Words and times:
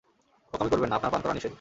বোকামি 0.53 0.69
করবেন 0.69 0.89
না, 0.89 0.95
আপনার 0.95 1.11
পান 1.13 1.21
করা 1.23 1.33
নিষেধ। 1.33 1.49